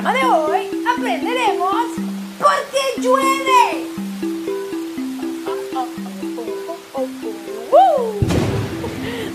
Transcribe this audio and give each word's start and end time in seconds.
programa 0.00 0.12
de 0.12 0.24
hoy 0.24 0.84
aprenderemos 0.96 1.74
por 2.38 2.54
qué 2.70 3.00
llueve. 3.00 3.88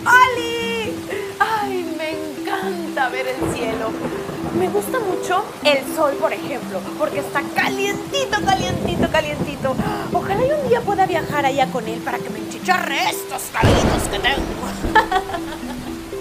¡Oli! 0.06 0.94
¡Ay, 1.40 1.96
me 1.98 2.12
encanta 2.12 3.10
ver 3.10 3.28
el 3.28 3.36
cielo! 3.54 3.92
Me 4.58 4.70
gusta 4.70 5.00
mucho 5.00 5.44
el 5.64 5.84
sol, 5.96 6.14
por 6.14 6.32
ejemplo, 6.32 6.80
porque 6.98 7.20
está 7.20 7.42
calientito, 7.54 8.42
calientito, 8.46 9.12
calientito. 9.12 9.76
Ojalá 10.14 10.46
y 10.46 10.52
un 10.52 10.70
día 10.70 10.80
pueda 10.80 11.06
viajar 11.06 11.46
allá 11.46 11.68
con 11.72 11.86
él 11.88 12.00
para 12.00 12.20
que 12.20 12.30
me 12.30 12.40
enchicharre 12.40 13.10
estos 13.10 13.42
cabellitos 13.52 14.08
que 14.10 14.20
tengo. 14.20 14.64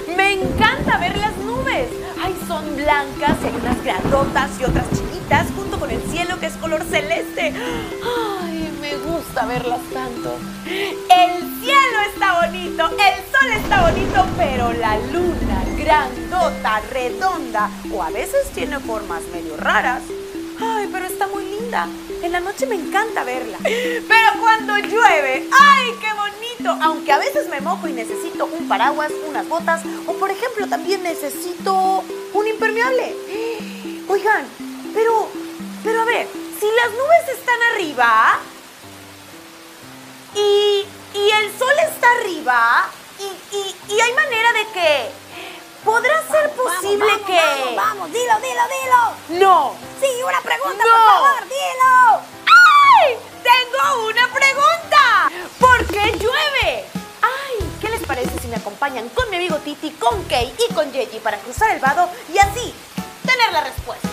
me 0.17 0.33
encanta 0.33 0.99
ver 0.99 1.17
las 1.19 1.37
nubes. 1.37 2.12
Ay, 2.25 2.37
son 2.47 2.77
blancas 2.77 3.37
y 3.43 3.47
hay 3.47 3.55
unas 3.61 3.83
grandotas 3.83 4.51
y 4.61 4.65
otras 4.65 4.87
chiquitas 4.91 5.49
junto 5.57 5.81
con 5.81 5.91
el 5.91 6.01
cielo 6.03 6.39
que 6.39 6.47
es 6.47 6.53
color 6.55 6.85
celeste. 6.85 7.53
Ay, 7.53 8.79
me 8.81 8.97
gusta 8.99 9.45
verlas 9.47 9.81
tanto. 9.93 10.39
El 10.65 11.61
cielo 11.61 11.99
está 12.15 12.47
bonito, 12.47 12.91
el 12.91 13.33
sol 13.33 13.53
está 13.53 13.91
bonito, 13.91 14.27
pero 14.37 14.73
la 14.73 14.99
luna 14.99 15.65
grandota, 15.77 16.81
redonda 16.93 17.69
o 17.93 18.01
a 18.01 18.11
veces 18.11 18.49
tiene 18.55 18.79
formas 18.79 19.23
medio 19.35 19.57
raras. 19.57 20.03
Ay, 20.61 20.89
pero 20.93 21.07
está 21.07 21.27
muy 21.27 21.45
linda. 21.45 21.89
En 22.23 22.31
la 22.31 22.39
noche 22.39 22.67
me 22.67 22.77
encanta 22.77 23.25
verla. 23.25 23.59
Pero 23.65 24.41
cuando 24.41 24.79
llueve, 24.79 25.49
¡ay, 25.61 25.93
qué 26.01 26.13
bonito! 26.15 26.52
Aunque 26.83 27.13
a 27.13 27.19
veces 27.19 27.49
me 27.49 27.61
mojo 27.61 27.89
y 27.89 27.93
necesito 27.93 28.47
un 28.47 28.69
paraguas, 28.69 29.11
unas 29.29 29.49
botas 29.49 29.83
o 30.07 30.13
por 30.15 30.31
ejemplo 30.31 30.69
también 30.69 31.03
necesito 31.03 32.05
un 32.33 32.47
impermeable. 32.47 33.17
Oigan, 34.09 34.47
pero, 34.95 35.29
pero 35.83 36.03
a 36.03 36.05
ver, 36.05 36.29
si 36.61 36.67
las 36.67 36.91
nubes 36.93 37.39
están 37.39 37.59
arriba 37.75 38.39
y, 40.35 40.87
y 41.15 41.31
el 41.31 41.59
sol 41.59 41.75
está 41.91 42.11
arriba 42.21 42.89
y, 43.19 43.57
y, 43.57 43.95
y 43.95 44.01
hay 44.01 44.13
manera 44.15 44.53
de 44.53 44.67
que... 44.73 45.23
¿Podrá 45.85 46.15
ser 46.31 46.49
posible 46.53 47.05
vamos, 47.05 47.27
que...? 47.27 47.35
Vamos, 47.37 47.75
vamos, 47.77 48.13
dilo, 48.13 48.35
dilo, 48.41 48.63
dilo. 49.29 49.41
No, 49.41 49.75
Sí, 50.01 50.07
una 50.27 50.41
pregunta, 50.41 50.85
No. 50.85 50.91
por 50.91 51.01
favor, 51.01 51.43
dilo. 51.49 52.21
Titi, 59.65 59.91
con 59.93 60.25
Kay 60.25 60.53
y 60.69 60.75
con 60.75 60.91
Yeji 60.91 61.21
para 61.21 61.39
cruzar 61.39 61.71
el 61.71 61.79
vado 61.81 62.09
y 62.33 62.39
así 62.39 62.75
tener 63.25 63.53
la 63.53 63.61
respuesta? 63.63 64.09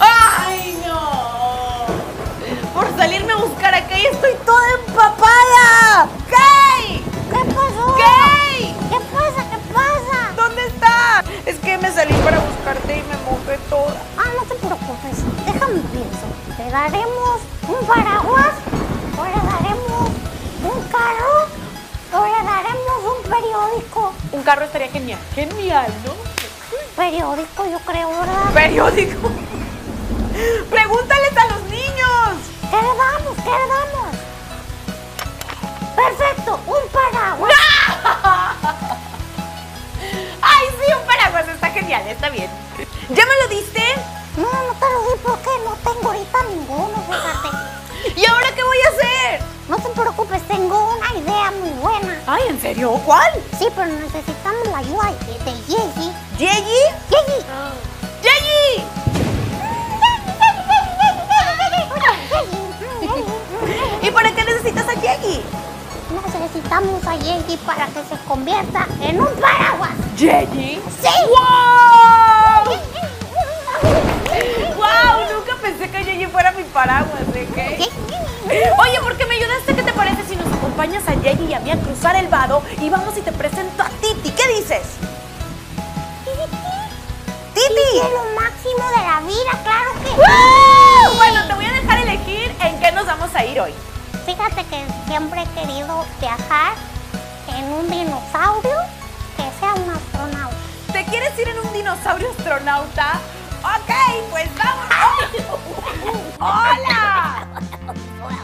¡Ay, 0.00 0.82
no! 0.86 1.86
Por 2.72 2.96
salirme 2.96 3.32
a 3.34 3.36
buscar 3.36 3.74
a 3.74 3.86
Kay 3.86 4.06
estoy 4.06 4.32
toda 4.46 4.64
empapada. 4.86 6.08
¡Kay! 6.30 7.04
¿Qué 7.30 7.44
pasó? 7.54 7.96
¡Kay! 7.96 8.74
¿Qué 8.88 8.98
pasa? 9.12 9.44
¿Qué 9.50 9.58
pasa? 9.74 10.32
¿Dónde 10.36 10.66
está? 10.68 11.22
Es 11.44 11.58
que 11.58 11.76
me 11.76 11.92
salí 11.92 12.14
para 12.24 12.38
buscarte 12.38 12.96
y 12.96 13.02
me 13.02 13.16
mojé 13.30 13.58
toda. 13.68 14.07
Te 16.58 16.68
daremos 16.70 17.40
un 17.68 17.86
paraguas, 17.86 18.54
o 19.16 19.24
le 19.24 19.30
daremos 19.30 20.10
un 20.64 20.82
carro, 20.90 21.46
o 22.12 22.26
le 22.26 22.42
daremos 22.44 22.98
un 23.14 23.22
periódico. 23.30 24.12
Un 24.32 24.42
carro 24.42 24.64
estaría 24.64 24.88
genial. 24.88 25.20
Genial, 25.36 25.86
¿no? 26.04 26.14
Periódico, 26.96 27.64
yo 27.64 27.78
creo, 27.86 28.10
¿verdad? 28.10 28.52
Periódico. 28.52 29.30
Pregúntales 30.70 31.36
a 31.36 31.46
los 31.46 31.62
niños. 31.70 32.34
¿Qué 32.68 32.76
le 32.76 32.82
damos? 32.82 33.36
¿Qué 33.36 33.50
le 33.50 33.68
damos? 33.68 34.16
Perfecto, 35.94 36.60
un 36.66 36.88
paraguas. 36.90 37.52
Ay, 40.42 40.66
sí, 40.80 40.92
un 40.92 41.06
paraguas 41.06 41.46
está 41.46 41.70
genial, 41.70 42.02
está 42.08 42.30
bien. 42.30 42.50
¿Ya 43.10 43.24
me 43.24 43.32
lo 43.42 43.48
diste? 43.48 44.17
No, 44.38 44.44
no 44.44 44.72
te 44.78 44.86
lo 44.86 45.02
di 45.02 45.18
porque 45.24 45.50
no 45.64 45.74
tengo 45.82 46.08
ahorita 46.10 46.38
ninguno, 46.48 46.94
fíjate. 47.10 47.48
¿Y 48.14 48.24
ahora 48.24 48.46
qué 48.54 48.62
voy 48.62 48.78
a 48.84 48.88
hacer? 48.88 49.42
No 49.68 49.76
te 49.78 49.88
preocupes, 49.88 50.42
tengo 50.46 50.94
una 50.96 51.12
idea 51.20 51.50
muy 51.50 51.70
buena. 51.70 52.22
Ay, 52.24 52.42
¿en 52.48 52.60
serio? 52.60 52.92
¿Cuál? 53.04 53.32
Sí, 53.58 53.66
pero 53.74 53.88
necesitamos 53.88 54.68
la 54.70 54.78
ayuda 54.78 55.12
de, 55.44 55.52
Yeji. 55.66 56.12
¿Yeji? 56.38 56.82
Yeji. 57.10 57.38
¡Yeji! 58.22 58.84
¿Y 64.02 64.10
para 64.12 64.32
qué 64.32 64.44
necesitas 64.44 64.88
a 64.88 64.94
Yeji? 64.94 65.42
Necesitamos 66.40 67.04
a 67.08 67.16
Yeji 67.16 67.56
para 67.66 67.86
que 67.86 68.04
se 68.04 68.16
convierta 68.28 68.86
en 69.00 69.20
un 69.20 69.34
paraguas. 69.40 69.90
¿Yeji? 70.16 70.80
¡Sí! 71.02 71.08
¡Wow! 71.26 72.17
Fuera 76.28 76.52
mi 76.52 76.62
paraguas, 76.64 77.22
¿eh? 77.34 77.48
¿Qué? 77.54 77.88
Oye, 78.78 79.00
¿por 79.00 79.16
qué 79.16 79.26
me 79.26 79.34
ayudaste? 79.34 79.74
¿Qué 79.74 79.82
te 79.82 79.92
parece 79.92 80.24
si 80.26 80.36
nos 80.36 80.46
acompañas 80.52 81.06
a 81.08 81.14
Yeji 81.14 81.44
y 81.44 81.54
a 81.54 81.60
mí 81.60 81.70
a 81.70 81.76
cruzar 81.76 82.16
el 82.16 82.28
vado 82.28 82.62
y 82.80 82.88
vamos 82.88 83.16
y 83.16 83.20
te 83.20 83.32
presento 83.32 83.82
a 83.82 83.88
Titi? 84.00 84.30
¿Qué 84.30 84.48
dices? 84.54 84.82
¡Titi! 87.54 87.98
Es 87.98 88.12
lo 88.12 88.24
máximo 88.40 88.88
de 88.96 89.02
la 89.06 89.20
vida, 89.20 89.50
claro 89.64 89.92
que 90.02 90.10
¡Wow! 90.10 91.16
Bueno, 91.16 91.46
te 91.46 91.54
voy 91.54 91.66
a 91.66 91.72
dejar 91.72 91.98
elegir 91.98 92.54
en 92.60 92.80
qué 92.80 92.92
nos 92.92 93.06
vamos 93.06 93.34
a 93.34 93.44
ir 93.44 93.60
hoy. 93.60 93.74
Fíjate 94.24 94.64
que 94.64 94.84
siempre 95.06 95.42
he 95.42 95.60
querido 95.60 96.04
viajar 96.20 96.74
en 97.56 97.72
un 97.72 97.90
dinosaurio 97.90 98.78
que 99.36 99.42
sea 99.58 99.74
un 99.74 99.90
astronauta. 99.90 100.56
¿Te 100.92 101.04
quieres 101.04 101.38
ir 101.38 101.48
en 101.48 101.58
un 101.58 101.72
dinosaurio 101.72 102.30
astronauta? 102.30 103.20
Ok, 103.62 103.90
pues 104.30 104.48
vamos. 104.56 104.86
¡Hola! 106.38 107.46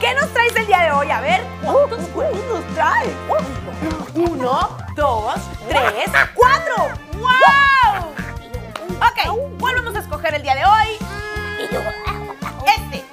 ¿Qué 0.00 0.14
nos 0.14 0.32
traes 0.32 0.56
el 0.56 0.66
día 0.66 0.80
de 0.80 0.92
hoy? 0.92 1.10
A 1.10 1.20
ver, 1.20 1.42
¿cuántos 1.62 2.00
juegos 2.12 2.41
nos 2.52 2.75
traes? 2.75 3.10
Uno, 4.14 4.76
dos, 4.97 5.34
tres, 5.69 6.10
cuatro. 6.34 6.74
¡Wow! 7.14 8.10
Ok, 8.98 9.58
¿cuál 9.60 9.76
vamos 9.76 9.94
a 9.94 10.00
escoger 10.00 10.34
el 10.34 10.42
día 10.42 10.54
de 10.56 10.64
hoy? 10.64 10.98
Este. 12.66 13.04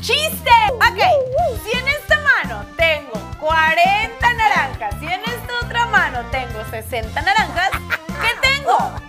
¡Chiste! 0.00 0.50
Ok, 0.76 1.00
si 1.64 1.78
en 1.78 1.88
esta 1.88 2.18
mano 2.18 2.64
tengo 2.76 3.12
40 3.40 4.34
naranjas 4.34 4.94
y 5.00 5.06
en 5.06 5.20
esta 5.20 5.52
otra 5.64 5.86
mano 5.86 6.20
tengo 6.30 6.64
60 6.70 7.20
naranjas, 7.20 7.70
¿qué 8.20 8.48
tengo? 8.48 9.01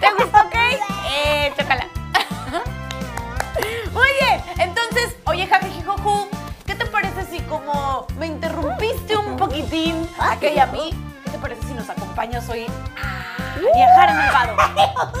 ¿Te 0.00 0.12
gustó, 0.14 0.38
Kate? 0.50 0.80
Eh, 1.10 1.52
chócala. 1.56 1.88
Muy 3.92 4.08
bien, 4.20 4.42
entonces, 4.58 5.16
oye, 5.26 5.46
Jajijijoju, 5.46 6.28
¿qué 6.66 6.74
te 6.74 6.86
parece 6.86 7.24
si 7.26 7.40
como 7.42 8.06
me 8.18 8.26
interrumpiste 8.26 9.16
un 9.16 9.36
poquitín, 9.36 10.08
aquella 10.18 10.54
y 10.54 10.58
a 10.58 10.66
mí, 10.66 10.90
¿qué 11.24 11.30
te 11.30 11.38
parece 11.38 11.62
si 11.66 11.74
nos 11.74 11.88
acompañas 11.90 12.48
hoy 12.48 12.66
a 12.96 13.58
viajar 13.74 14.10
en 14.10 14.20
el 14.20 14.32
vado? 14.32 14.56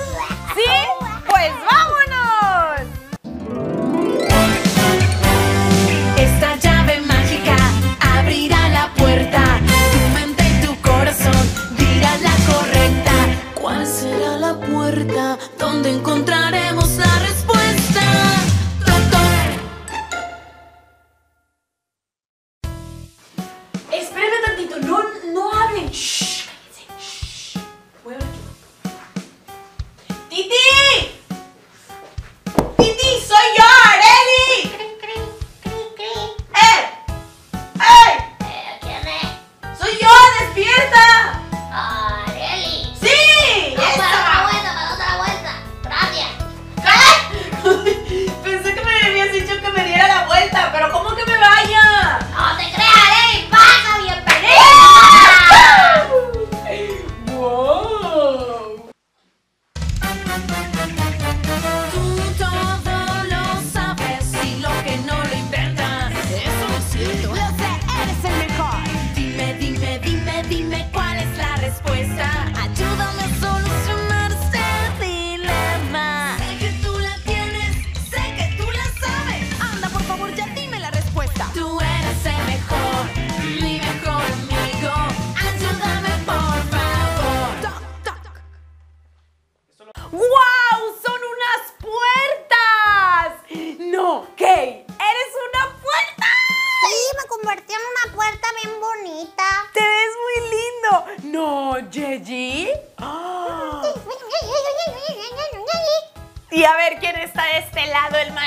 ¿Sí? 0.54 0.70
Pues 1.28 1.52
vámonos. 1.70 2.01
Puerta 14.60 15.38
donde 15.58 15.90
encontraremos 15.90 16.96
la 16.96 17.18
respuesta? 17.18 17.41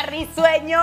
Risueño. 0.05 0.79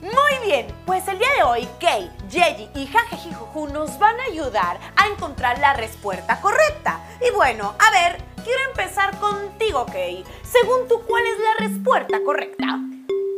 Muy 0.00 0.46
bien, 0.46 0.66
pues 0.86 1.06
el 1.08 1.18
día 1.18 1.28
de 1.36 1.42
hoy, 1.42 1.68
Kei, 1.78 2.10
Yeji 2.28 2.68
y 2.74 2.86
Jajejijoju 2.86 3.68
nos 3.68 3.98
van 3.98 4.18
a 4.20 4.24
ayudar 4.24 4.78
a 4.96 5.06
encontrar 5.08 5.58
la 5.58 5.72
respuesta 5.74 6.40
correcta. 6.40 7.00
Y 7.26 7.30
bueno, 7.32 7.74
a 7.78 7.90
ver, 7.90 8.22
quiero 8.44 8.60
empezar 8.70 9.18
contigo, 9.18 9.86
Kei. 9.86 10.24
Según 10.42 10.86
tú, 10.88 11.00
¿cuál 11.06 11.24
es 11.26 11.38
la 11.38 11.66
respuesta 11.66 12.20
correcta? 12.24 12.78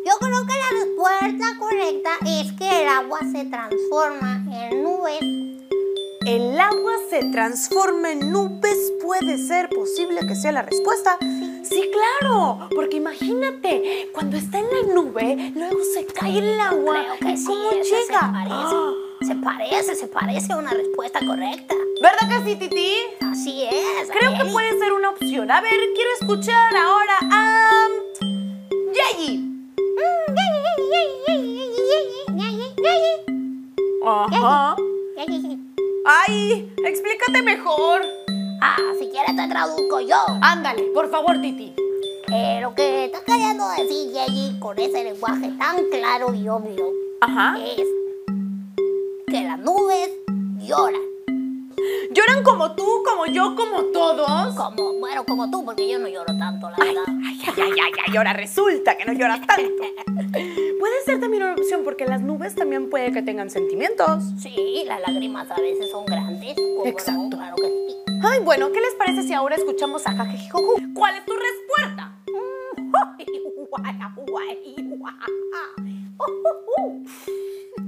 Yo 0.06 0.18
creo 0.20 0.46
que 0.46 0.54
la 0.54 0.70
respuesta 0.84 1.46
correcta 1.58 2.10
es 2.26 2.52
que 2.52 2.82
el 2.82 2.88
agua 2.88 3.20
se 3.32 3.44
transforma 3.46 4.42
en 4.52 4.82
nubes. 4.82 5.20
¿El 6.26 6.58
agua 6.60 6.85
se 7.20 7.30
transforma 7.30 8.12
en 8.12 8.30
nubes? 8.30 8.92
¿Puede 9.02 9.38
ser 9.38 9.68
posible 9.70 10.20
que 10.26 10.34
sea 10.34 10.52
la 10.52 10.62
respuesta? 10.62 11.16
Sí, 11.62 11.90
claro, 12.20 12.68
porque 12.74 12.96
imagínate, 12.96 14.10
cuando 14.12 14.36
está 14.36 14.58
en 14.58 14.66
la 14.66 14.94
nube, 14.94 15.52
luego 15.54 15.78
se 15.94 16.04
cae 16.06 16.38
el 16.38 16.60
agua. 16.60 16.94
Creo 17.18 17.18
que 17.20 17.34
¿Y 17.34 17.36
sí, 17.38 17.46
¿Cómo 17.46 17.70
esa 17.70 17.96
llega? 17.96 18.20
se 18.20 18.32
parece. 18.32 18.76
Ah, 18.76 18.92
Se 19.26 19.34
parece, 19.36 19.94
se 19.96 20.06
parece 20.08 20.52
a 20.52 20.56
una 20.56 20.70
respuesta 20.72 21.20
correcta. 21.26 21.74
¿Verdad 22.02 22.28
que 22.44 22.50
sí, 22.50 22.56
Titi? 22.56 22.92
Así 23.20 23.62
es. 23.64 24.10
Creo 24.10 24.32
que 24.36 24.50
puede 24.52 24.78
ser 24.78 24.92
una 24.92 25.10
opción. 25.10 25.50
A 25.50 25.60
ver, 25.60 25.72
quiero 25.94 26.10
escuchar 26.20 26.76
ahora 26.76 27.14
a... 27.32 27.88
Yeji. 28.92 29.45
Ay, 36.06 36.72
explícate 36.84 37.42
mejor. 37.42 38.02
Ah, 38.60 38.76
si 38.98 39.08
quieres 39.10 39.34
te 39.36 39.48
traduzco 39.48 40.00
yo. 40.00 40.16
Ándale, 40.40 40.82
por 40.94 41.10
favor, 41.10 41.40
Titi. 41.40 41.74
Eh, 42.32 42.58
lo 42.60 42.74
que 42.74 43.06
está 43.06 43.20
queriendo 43.24 43.64
decir 43.70 44.12
Yeji 44.12 44.58
con 44.60 44.78
ese 44.78 45.04
lenguaje 45.04 45.50
tan 45.58 45.76
claro 45.90 46.34
y 46.34 46.48
obvio 46.48 46.90
Ajá. 47.20 47.56
es 47.58 47.86
que 49.28 49.42
las 49.44 49.58
nubes 49.58 50.10
lloran. 50.58 51.00
¿Lloran 52.10 52.42
como 52.42 52.74
tú, 52.74 52.84
como 53.04 53.26
yo, 53.26 53.54
como 53.54 53.84
todos? 53.92 54.54
Como, 54.54 54.94
bueno, 54.98 55.24
como 55.24 55.50
tú, 55.50 55.64
porque 55.64 55.88
yo 55.88 55.98
no 55.98 56.08
lloro 56.08 56.36
tanto, 56.38 56.70
la 56.70 56.76
Ay, 56.80 56.88
verdad. 56.94 57.02
ay, 57.26 57.38
ay, 57.46 57.52
ay, 57.62 57.70
ay, 57.84 57.92
ay, 58.08 58.16
ahora 58.16 58.32
resulta 58.32 58.96
que 58.96 59.04
no 59.04 59.12
lloras 59.12 59.40
tanto. 59.46 59.82
Puede 60.78 60.94
ser 61.04 61.20
también 61.20 61.42
una 61.42 61.54
opción 61.54 61.82
porque 61.84 62.06
las 62.06 62.20
nubes 62.20 62.54
también 62.54 62.90
puede 62.90 63.12
que 63.12 63.22
tengan 63.22 63.50
sentimientos. 63.50 64.24
Sí, 64.38 64.84
las 64.86 65.00
lágrimas 65.00 65.50
a 65.50 65.60
veces 65.60 65.90
son 65.90 66.06
grandes. 66.06 66.56
Exacto. 66.84 67.36
Claro 67.36 67.56
que 67.56 67.62
sí. 67.62 67.96
Ay, 68.22 68.40
bueno, 68.40 68.72
¿qué 68.72 68.80
les 68.80 68.94
parece 68.94 69.22
si 69.22 69.32
ahora 69.32 69.56
escuchamos 69.56 70.06
a 70.06 70.12
Jajejijoju? 70.12 70.94
¿Cuál 70.94 71.16
es 71.16 71.24
tu 71.24 71.32
respuesta? 71.32 72.12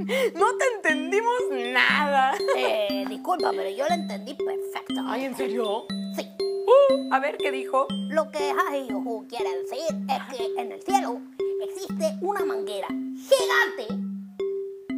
No 0.35 0.47
te 0.57 0.65
entendimos 0.77 1.35
nada. 1.73 2.35
Eh, 2.57 3.05
disculpa, 3.09 3.51
pero 3.51 3.69
yo 3.71 3.85
lo 3.89 3.95
entendí 3.95 4.35
perfecto. 4.35 5.03
Ay, 5.07 5.25
¿en 5.25 5.37
serio? 5.37 5.85
Sí. 6.17 6.27
Uh, 6.41 7.15
a 7.15 7.21
ver, 7.21 7.37
¿qué 7.39 7.51
dijo? 7.51 7.87
Lo 8.11 8.31
que 8.31 8.51
Hajiyohu 8.51 9.27
quiere 9.29 9.51
decir 9.59 9.97
es 10.09 10.37
que 10.37 10.61
en 10.61 10.73
el 10.73 10.83
cielo 10.83 11.21
existe 11.69 12.19
una 12.23 12.45
manguera 12.45 12.87
gigante 12.89 13.87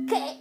que 0.09 0.39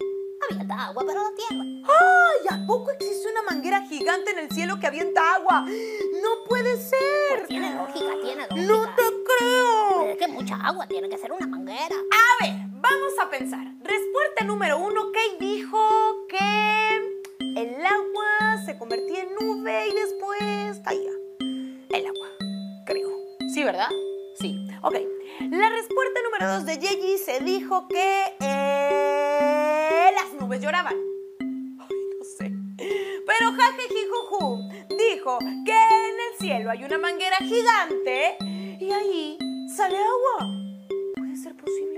avienta 0.49 0.85
agua 0.85 1.05
para 1.05 1.23
la 1.23 1.31
tierra. 1.35 1.63
¡Ay! 1.63 2.47
¿A 2.49 2.65
poco 2.67 2.91
existe 2.91 3.29
una 3.31 3.43
manguera 3.43 3.81
gigante 3.81 4.31
en 4.31 4.39
el 4.39 4.49
cielo 4.49 4.79
que 4.79 4.87
avienta 4.87 5.35
agua? 5.35 5.65
¡No 5.65 6.43
puede 6.47 6.77
ser! 6.77 6.99
Pues 7.37 7.47
tiene 7.47 7.73
lógica, 7.75 8.13
tiene 8.23 8.47
lógica. 8.49 8.55
¡No 8.55 8.95
te 8.95 9.03
creo! 9.37 10.09
Es 10.09 10.17
que 10.17 10.27
mucha 10.27 10.55
agua 10.55 10.87
tiene 10.87 11.09
que 11.09 11.17
ser 11.17 11.31
una 11.31 11.47
manguera. 11.47 11.95
A 11.95 12.43
ver, 12.43 12.53
vamos 12.71 13.13
a 13.21 13.29
pensar. 13.29 13.65
Respuesta 13.81 14.45
número 14.45 14.79
uno, 14.79 15.11
Kate 15.11 15.37
dijo 15.39 16.27
que 16.27 16.37
el 17.39 17.85
agua 17.85 18.63
se 18.65 18.77
convertía 18.77 19.23
en 19.23 19.35
nube 19.35 19.87
y 19.87 19.95
después 19.95 20.79
caía. 20.83 21.11
El 21.89 22.05
agua, 22.05 22.27
creo. 22.85 23.09
¿Sí, 23.53 23.63
verdad? 23.63 23.89
Sí. 24.39 24.55
Ok. 24.81 24.95
La 25.39 25.69
respuesta 25.69 26.19
número 26.25 26.53
dos 26.53 26.65
de 26.65 26.77
Yeji 26.77 27.17
se 27.17 27.39
dijo 27.39 27.87
que 27.87 28.23
eh, 28.41 30.09
las 30.13 30.33
nubes 30.39 30.61
lloraban. 30.61 30.95
Ay, 31.39 31.95
no 32.17 32.25
sé. 32.25 32.51
Pero 32.77 33.53
Jajejijuju 33.53 34.69
dijo 34.97 35.39
que 35.65 35.71
en 35.71 36.15
el 36.27 36.37
cielo 36.39 36.71
hay 36.71 36.83
una 36.83 36.97
manguera 36.97 37.37
gigante 37.37 38.35
y 38.81 38.91
ahí 38.91 39.37
sale 39.75 39.97
agua. 39.97 40.45
¿Puede 41.15 41.37
ser 41.37 41.55
posible 41.55 41.88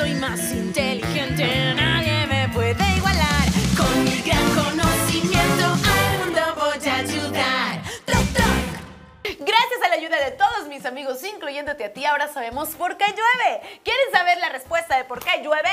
soy 0.00 0.14
más 0.14 0.40
inteligente. 0.52 1.74
Nadie 1.74 2.26
me 2.26 2.48
puede 2.54 2.96
igualar. 2.96 3.44
Con 3.76 4.04
mi 4.04 4.22
gran 4.22 4.48
conocimiento 4.54 5.66
al 5.66 6.18
mundo 6.24 6.40
voy 6.56 6.88
a 6.88 6.96
ayudar. 6.96 7.82
Toc, 8.06 8.24
toc. 8.32 9.36
Gracias 9.40 9.82
a 9.84 9.88
la 9.88 9.96
ayuda 9.96 10.16
de 10.24 10.30
todos 10.30 10.68
mis 10.68 10.86
amigos, 10.86 11.22
incluyéndote 11.22 11.84
a 11.84 11.92
ti, 11.92 12.06
ahora 12.06 12.32
sabemos 12.32 12.70
por 12.70 12.96
qué 12.96 13.04
llueve. 13.08 13.80
¿Quieren 13.84 14.10
saber 14.10 14.38
la 14.38 14.48
respuesta 14.48 14.96
de 14.96 15.04
por 15.04 15.22
qué 15.22 15.42
llueve? 15.42 15.68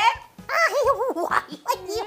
Muy 1.87 2.05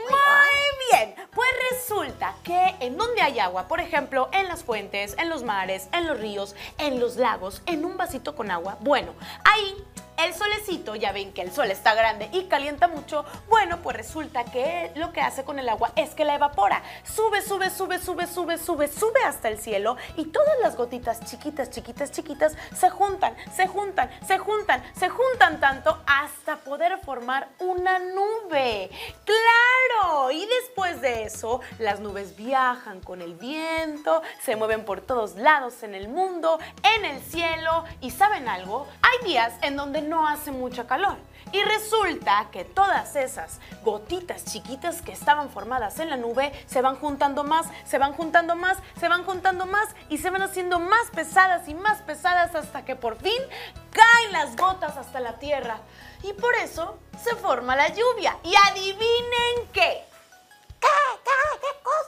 bien, 0.90 1.14
pues 1.32 1.48
resulta 1.70 2.34
que 2.42 2.74
en 2.80 2.98
donde 2.98 3.22
hay 3.22 3.38
agua, 3.38 3.66
por 3.66 3.80
ejemplo, 3.80 4.28
en 4.32 4.46
las 4.48 4.62
fuentes, 4.62 5.16
en 5.18 5.30
los 5.30 5.42
mares, 5.42 5.88
en 5.92 6.06
los 6.06 6.20
ríos, 6.20 6.54
en 6.76 7.00
los 7.00 7.16
lagos, 7.16 7.62
en 7.64 7.84
un 7.84 7.96
vasito 7.96 8.36
con 8.36 8.50
agua, 8.50 8.76
bueno, 8.80 9.14
ahí 9.44 9.74
el 10.24 10.34
solecito, 10.34 10.94
ya 10.94 11.12
ven 11.12 11.32
que 11.32 11.42
el 11.42 11.52
sol 11.52 11.70
está 11.70 11.94
grande 11.94 12.28
y 12.32 12.44
calienta 12.44 12.88
mucho, 12.88 13.24
bueno, 13.48 13.78
pues 13.82 13.96
resulta 13.96 14.44
que 14.44 14.90
lo 14.96 15.12
que 15.12 15.20
hace 15.20 15.44
con 15.44 15.58
el 15.58 15.68
agua 15.68 15.92
es 15.96 16.10
que 16.14 16.24
la 16.24 16.34
evapora. 16.34 16.82
Sube, 17.04 17.42
sube, 17.42 17.70
sube, 17.70 17.98
sube, 17.98 18.26
sube, 18.26 18.58
sube, 18.58 18.88
sube 18.88 19.22
hasta 19.24 19.48
el 19.48 19.58
cielo 19.58 19.96
y 20.16 20.26
todas 20.26 20.58
las 20.62 20.76
gotitas 20.76 21.24
chiquitas, 21.24 21.70
chiquitas, 21.70 22.10
chiquitas 22.10 22.56
se 22.74 22.90
juntan, 22.90 23.34
se 23.54 23.66
juntan, 23.66 24.10
se 24.26 24.38
juntan, 24.38 24.82
se 24.98 25.08
juntan 25.08 25.60
tanto 25.60 26.02
hasta 26.06 26.56
poder 26.56 26.98
formar 26.98 27.48
una 27.58 27.98
nube. 27.98 28.90
¡Claro! 29.24 29.69
De 31.00 31.24
eso, 31.24 31.60
las 31.78 32.00
nubes 32.00 32.36
viajan 32.36 33.00
con 33.00 33.22
el 33.22 33.34
viento, 33.34 34.22
se 34.42 34.56
mueven 34.56 34.84
por 34.84 35.00
todos 35.00 35.36
lados 35.36 35.82
en 35.82 35.94
el 35.94 36.08
mundo, 36.08 36.58
en 36.96 37.04
el 37.04 37.22
cielo 37.22 37.84
y 38.00 38.10
¿saben 38.10 38.48
algo? 38.48 38.86
Hay 39.02 39.26
días 39.26 39.54
en 39.62 39.76
donde 39.76 40.02
no 40.02 40.28
hace 40.28 40.50
mucho 40.50 40.86
calor. 40.86 41.16
Y 41.52 41.62
resulta 41.62 42.48
que 42.52 42.64
todas 42.64 43.16
esas 43.16 43.60
gotitas 43.82 44.44
chiquitas 44.44 45.02
que 45.02 45.12
estaban 45.12 45.50
formadas 45.50 45.98
en 45.98 46.10
la 46.10 46.16
nube 46.16 46.52
se 46.66 46.80
van 46.80 46.96
juntando 46.96 47.44
más, 47.44 47.66
se 47.84 47.98
van 47.98 48.12
juntando 48.12 48.54
más, 48.54 48.76
se 48.98 49.08
van 49.08 49.24
juntando 49.24 49.66
más 49.66 49.88
y 50.08 50.18
se 50.18 50.30
van 50.30 50.42
haciendo 50.42 50.78
más 50.78 51.08
pesadas 51.14 51.68
y 51.68 51.74
más 51.74 52.02
pesadas 52.02 52.54
hasta 52.54 52.84
que 52.84 52.94
por 52.94 53.16
fin 53.16 53.42
caen 53.90 54.32
las 54.32 54.56
gotas 54.56 54.96
hasta 54.96 55.18
la 55.18 55.38
tierra. 55.38 55.80
Y 56.22 56.32
por 56.34 56.54
eso 56.56 56.98
se 57.22 57.34
forma 57.36 57.74
la 57.74 57.88
lluvia. 57.88 58.36
Y 58.44 58.54
adivinen 58.70 59.68
qué. 59.72 60.09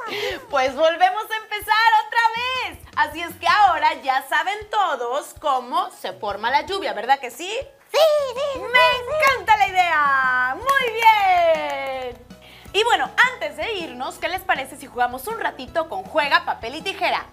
Pues 0.50 0.74
volvemos 0.74 1.24
a 1.30 1.36
empezar 1.42 1.92
otra 2.06 2.20
vez. 2.36 2.78
Así 2.96 3.20
es 3.22 3.34
que 3.36 3.46
ahora 3.46 3.94
ya 4.02 4.22
saben 4.28 4.58
todos 4.70 5.34
cómo 5.40 5.90
se 5.90 6.12
forma 6.12 6.50
la 6.50 6.66
lluvia, 6.66 6.92
¿verdad 6.92 7.18
que 7.18 7.30
sí? 7.30 7.50
Sí, 7.90 7.98
sí. 8.34 8.60
¡Me 8.60 8.66
encanta 8.66 9.56
la 9.56 9.68
idea! 9.68 10.56
¡Muy 10.56 10.92
bien! 10.94 12.26
Y 12.74 12.84
bueno, 12.84 13.10
antes 13.32 13.56
de 13.56 13.72
irnos, 13.74 14.16
¿qué 14.16 14.28
les 14.28 14.40
parece 14.42 14.76
si 14.76 14.86
jugamos 14.86 15.26
un 15.26 15.38
ratito 15.38 15.88
con 15.88 16.04
Juega, 16.04 16.44
Papel 16.44 16.76
y 16.76 16.82
Tijera? 16.82 17.26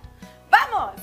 ¡Vamos! 0.50 0.96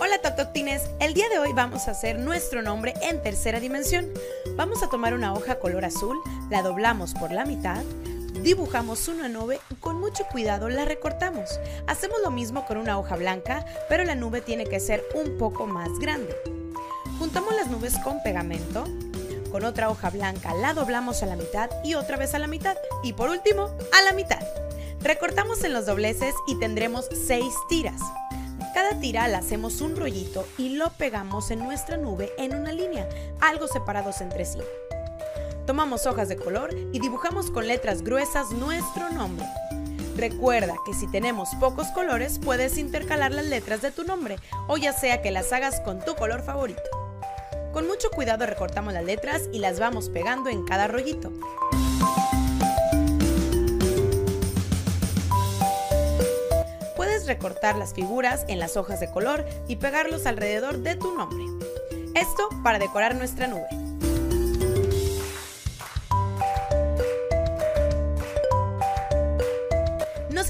Hola 0.00 0.20
Toctoctines, 0.20 0.90
el 1.00 1.14
día 1.14 1.28
de 1.28 1.38
hoy 1.38 1.52
vamos 1.52 1.86
a 1.86 1.92
hacer 1.92 2.18
nuestro 2.18 2.62
nombre 2.62 2.94
en 3.00 3.22
tercera 3.22 3.60
dimensión. 3.60 4.12
Vamos 4.56 4.82
a 4.82 4.88
tomar 4.88 5.14
una 5.14 5.32
hoja 5.32 5.60
color 5.60 5.84
azul, 5.84 6.20
la 6.50 6.62
doblamos 6.62 7.14
por 7.14 7.30
la 7.30 7.44
mitad, 7.44 7.82
dibujamos 8.42 9.08
una 9.08 9.28
nube 9.28 9.60
y 9.70 9.74
con 9.76 9.98
mucho 9.98 10.24
cuidado 10.30 10.68
la 10.68 10.84
recortamos. 10.84 11.58
Hacemos 11.86 12.20
lo 12.22 12.30
mismo 12.30 12.66
con 12.66 12.76
una 12.76 12.98
hoja 12.98 13.16
blanca, 13.16 13.64
pero 13.88 14.04
la 14.04 14.14
nube 14.14 14.40
tiene 14.40 14.64
que 14.64 14.80
ser 14.80 15.02
un 15.14 15.38
poco 15.38 15.66
más 15.66 15.90
grande. 15.98 16.36
Juntamos 17.18 17.54
las 17.54 17.68
nubes 17.68 17.94
con 18.02 18.22
pegamento, 18.22 18.84
con 19.50 19.64
otra 19.64 19.88
hoja 19.88 20.10
blanca 20.10 20.52
la 20.52 20.74
doblamos 20.74 21.22
a 21.22 21.26
la 21.26 21.36
mitad 21.36 21.70
y 21.84 21.94
otra 21.94 22.16
vez 22.16 22.34
a 22.34 22.40
la 22.40 22.48
mitad 22.48 22.76
y 23.02 23.12
por 23.12 23.30
último 23.30 23.70
a 23.92 24.02
la 24.02 24.12
mitad. 24.12 24.42
Recortamos 25.00 25.62
en 25.64 25.72
los 25.72 25.86
dobleces 25.86 26.34
y 26.48 26.58
tendremos 26.58 27.08
6 27.26 27.54
tiras. 27.68 28.00
Cada 28.74 28.98
tira 28.98 29.28
la 29.28 29.38
hacemos 29.38 29.80
un 29.80 29.94
rollito 29.94 30.44
y 30.58 30.70
lo 30.70 30.90
pegamos 30.90 31.52
en 31.52 31.60
nuestra 31.60 31.96
nube 31.96 32.32
en 32.38 32.54
una 32.54 32.72
línea, 32.72 33.08
algo 33.40 33.68
separados 33.68 34.20
entre 34.20 34.44
sí. 34.44 34.58
Tomamos 35.66 36.06
hojas 36.06 36.28
de 36.28 36.36
color 36.36 36.74
y 36.92 37.00
dibujamos 37.00 37.50
con 37.50 37.66
letras 37.66 38.02
gruesas 38.02 38.50
nuestro 38.50 39.08
nombre. 39.08 39.46
Recuerda 40.14 40.74
que 40.84 40.92
si 40.92 41.10
tenemos 41.10 41.48
pocos 41.58 41.88
colores 41.88 42.38
puedes 42.38 42.76
intercalar 42.76 43.32
las 43.32 43.46
letras 43.46 43.80
de 43.80 43.90
tu 43.90 44.04
nombre 44.04 44.36
o 44.68 44.76
ya 44.76 44.92
sea 44.92 45.22
que 45.22 45.30
las 45.30 45.54
hagas 45.54 45.80
con 45.80 46.04
tu 46.04 46.16
color 46.16 46.42
favorito. 46.42 46.82
Con 47.72 47.86
mucho 47.86 48.10
cuidado 48.10 48.44
recortamos 48.44 48.92
las 48.92 49.04
letras 49.04 49.48
y 49.52 49.58
las 49.58 49.80
vamos 49.80 50.10
pegando 50.10 50.50
en 50.50 50.66
cada 50.66 50.86
rollito. 50.86 51.32
Puedes 56.94 57.26
recortar 57.26 57.76
las 57.76 57.94
figuras 57.94 58.44
en 58.48 58.58
las 58.58 58.76
hojas 58.76 59.00
de 59.00 59.10
color 59.10 59.46
y 59.66 59.76
pegarlos 59.76 60.26
alrededor 60.26 60.80
de 60.80 60.94
tu 60.94 61.14
nombre. 61.14 61.42
Esto 62.14 62.50
para 62.62 62.78
decorar 62.78 63.14
nuestra 63.16 63.46
nube. 63.46 63.83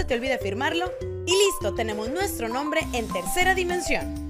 Te 0.06 0.14
olvide 0.14 0.38
firmarlo 0.38 0.92
y 1.26 1.32
listo, 1.32 1.74
tenemos 1.74 2.08
nuestro 2.10 2.48
nombre 2.48 2.80
en 2.92 3.08
tercera 3.08 3.54
dimensión. 3.54 4.23